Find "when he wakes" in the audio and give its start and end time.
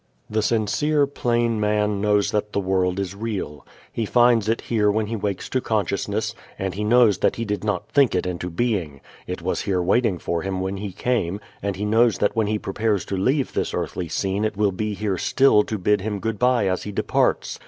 4.89-5.47